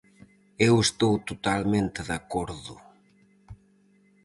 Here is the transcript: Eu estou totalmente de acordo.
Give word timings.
Eu 0.67 0.75
estou 0.87 1.13
totalmente 1.29 1.99
de 2.07 2.13
acordo. 2.21 2.75